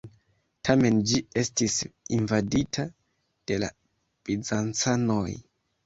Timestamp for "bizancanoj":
4.33-5.27